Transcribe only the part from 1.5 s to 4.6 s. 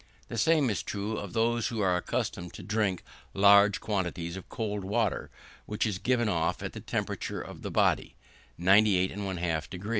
who are accustomed to drink large quantities of